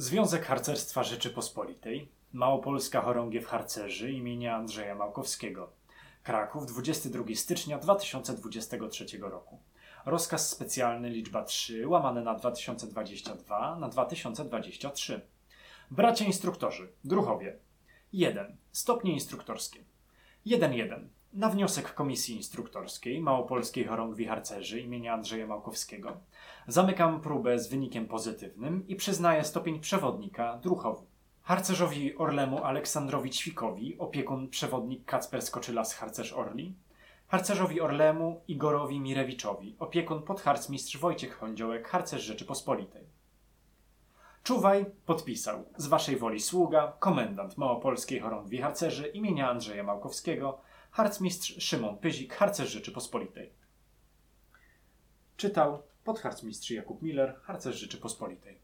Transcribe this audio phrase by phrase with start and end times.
[0.00, 5.72] Związek Harcerstwa Rzeczypospolitej, Małopolska Chorągiew Harcerzy imienia Andrzeja Małkowskiego.
[6.22, 9.58] Kraków, 22 stycznia 2023 roku.
[10.06, 15.20] Rozkaz specjalny liczba 3, łamane na 2022 na 2023.
[15.90, 17.58] Bracia instruktorzy, druchowie.
[18.12, 18.56] 1.
[18.72, 19.84] Stopnie instruktorskie.
[20.46, 21.08] 1.1.
[21.32, 26.16] Na wniosek Komisji Instruktorskiej Małopolskiej Chorągwi Harcerzy imienia Andrzeja Małkowskiego
[26.66, 31.06] zamykam próbę z wynikiem pozytywnym i przyznaję stopień przewodnika druchowy.
[31.42, 36.74] Harcerzowi Orlemu Aleksandrowi Ćwikowi, opiekun przewodnik Kacper Skoczylas Harcerz Orli,
[37.26, 43.17] harcerzowi Orlemu Igorowi Mirewiczowi, opiekun podharcmistrz Wojciech Chądziołek, harcerz Rzeczypospolitej.
[44.42, 51.98] Czuwaj podpisał z waszej woli sługa, komendant Małopolskiej Chorągwi Harcerzy imienia Andrzeja Małkowskiego, harcmistrz Szymon
[51.98, 53.52] Pyzik, harcerz Rzeczypospolitej.
[55.36, 58.58] Czytał podharcmistrz Jakub Miller, harcerz Rzeczypospolitej.